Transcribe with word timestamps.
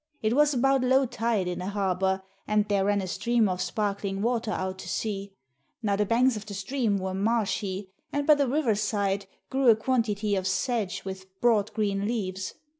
It 0.23 0.33
was 0.35 0.51
about 0.51 0.83
low 0.83 1.05
tide 1.05 1.47
in 1.47 1.59
the 1.59 1.67
harbour, 1.67 2.23
and 2.47 2.67
there 2.67 2.85
ran 2.85 3.01
a 3.03 3.07
stream 3.07 3.47
of 3.47 3.61
sparkling 3.61 4.23
water 4.23 4.49
out 4.49 4.79
to 4.79 4.89
sea. 4.89 5.35
Now 5.83 5.95
the 5.95 6.07
banks 6.07 6.35
of 6.35 6.47
the 6.47 6.55
stream 6.55 6.97
were 6.97 7.13
marshy, 7.13 7.91
and 8.11 8.25
by 8.25 8.33
the 8.33 8.47
river 8.47 8.73
side 8.73 9.27
grew 9.51 9.69
a 9.69 9.75
quantity 9.75 10.35
of 10.35 10.47
sedge 10.47 11.05
with 11.05 11.27
broad, 11.39 11.71
green 11.75 12.07
leaves. 12.07 12.55